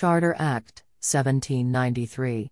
[0.00, 2.50] Charter Act, 1793.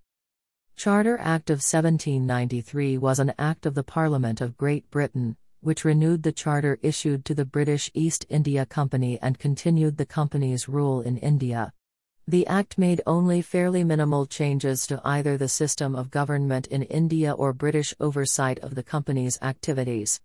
[0.77, 6.25] Charter Act of 1793 was an act of the Parliament of Great Britain, which renewed
[6.25, 11.17] the charter issued to the British East India Company and continued the company's rule in
[11.17, 11.73] India.
[12.27, 17.33] The Act made only fairly minimal changes to either the system of government in India
[17.33, 20.21] or British oversight of the company's activities.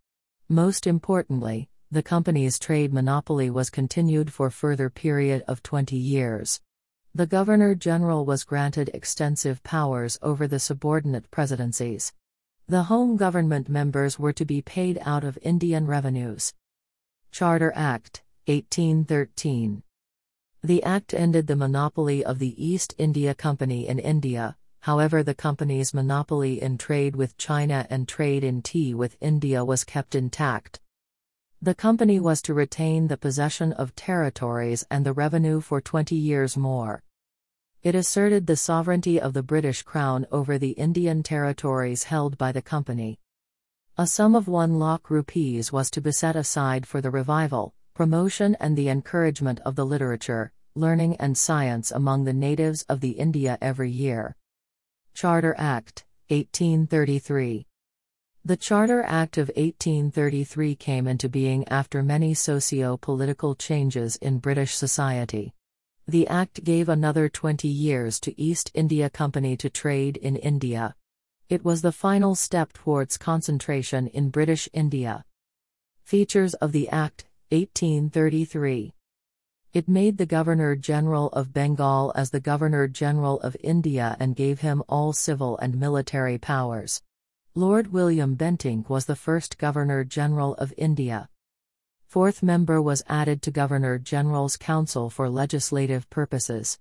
[0.49, 6.59] Most importantly, the company's trade monopoly was continued for further period of 20 years.
[7.15, 12.11] The Governor General was granted extensive powers over the subordinate presidencies.
[12.67, 16.55] The home government members were to be paid out of Indian revenues.
[17.29, 19.83] Charter Act, 1813.
[20.63, 25.93] The Act ended the monopoly of the East India Company in India, however, the company's
[25.93, 30.79] monopoly in trade with China and trade in tea with India was kept intact.
[31.63, 36.57] The company was to retain the possession of territories and the revenue for 20 years
[36.57, 37.03] more.
[37.81, 42.61] It asserted the sovereignty of the British Crown over the Indian territories held by the
[42.61, 43.17] company.
[43.97, 48.57] A sum of 1 lakh rupees was to be set aside for the revival, promotion,
[48.59, 53.57] and the encouragement of the literature, learning, and science among the natives of the India
[53.61, 54.35] every year.
[55.13, 57.67] Charter Act, 1833.
[58.45, 64.75] The Charter Act of 1833 came into being after many socio political changes in British
[64.75, 65.53] society.
[66.09, 70.93] The Act gave another 20 years to East India Company to trade in India.
[71.47, 75.23] It was the final step towards concentration in British India.
[76.03, 78.93] Features of the Act, 1833.
[79.71, 84.59] It made the Governor General of Bengal as the Governor General of India and gave
[84.59, 87.01] him all civil and military powers.
[87.55, 91.29] Lord William Bentinck was the first Governor General of India.
[92.07, 96.79] Fourth member was added to Governor General's Council for legislative purposes.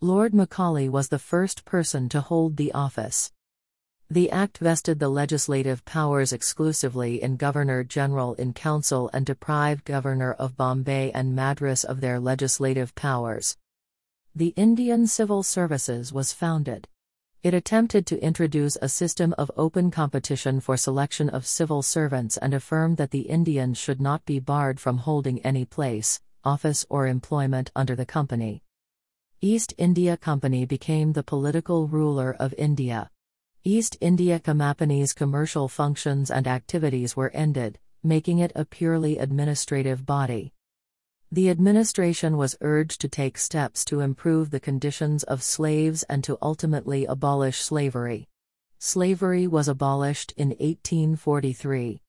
[0.00, 3.32] Lord Macaulay was the first person to hold the office.
[4.08, 10.34] The Act vested the legislative powers exclusively in Governor General in Council and deprived Governor
[10.34, 13.56] of Bombay and Madras of their legislative powers.
[14.36, 16.86] The Indian Civil Services was founded.
[17.42, 22.54] It attempted to introduce a system of open competition for selection of civil servants and
[22.54, 27.72] affirmed that the Indians should not be barred from holding any place, office, or employment
[27.74, 28.62] under the company.
[29.40, 33.10] East India Company became the political ruler of India.
[33.64, 40.52] East India Company's commercial functions and activities were ended, making it a purely administrative body.
[41.32, 46.36] The administration was urged to take steps to improve the conditions of slaves and to
[46.42, 48.28] ultimately abolish slavery.
[48.78, 52.02] Slavery was abolished in 1843.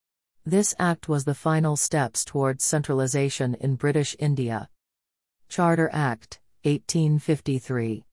[0.45, 4.67] This act was the final steps towards centralization in British India.
[5.47, 8.03] Charter Act, 1853.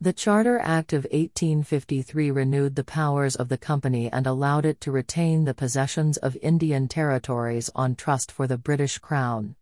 [0.00, 4.92] The Charter Act of 1853 renewed the powers of the company and allowed it to
[4.92, 9.56] retain the possessions of Indian territories on trust for the British Crown.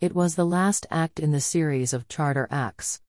[0.00, 3.00] It was the last act in the series of Charter Acts.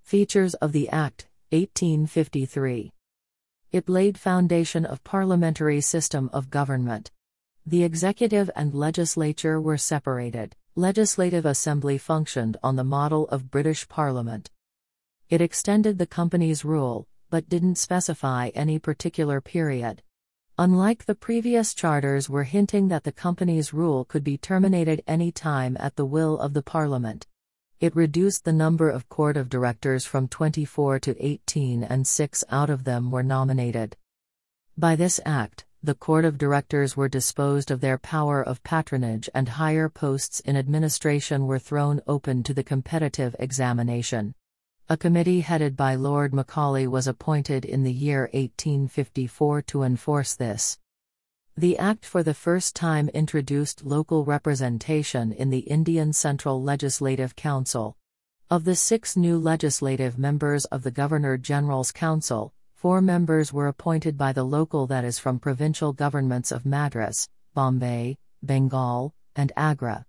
[0.00, 2.90] Features of the Act, 1853.
[3.72, 7.10] It laid foundation of parliamentary system of government.
[7.66, 10.56] The executive and legislature were separated.
[10.74, 14.50] Legislative assembly functioned on the model of British Parliament.
[15.28, 20.02] It extended the company's rule, but didn't specify any particular period.
[20.56, 25.76] Unlike the previous charters were hinting that the company's rule could be terminated any time
[25.80, 27.26] at the will of the parliament.
[27.80, 32.70] It reduced the number of court of directors from 24 to 18 and 6 out
[32.70, 33.96] of them were nominated.
[34.78, 39.48] By this act, the court of directors were disposed of their power of patronage and
[39.48, 44.36] higher posts in administration were thrown open to the competitive examination.
[44.86, 50.78] A committee headed by Lord Macaulay was appointed in the year 1854 to enforce this.
[51.56, 57.96] The Act for the first time introduced local representation in the Indian Central Legislative Council.
[58.50, 64.18] Of the six new legislative members of the Governor General's Council, four members were appointed
[64.18, 70.04] by the local that is from provincial governments of Madras, Bombay, Bengal, and Agra.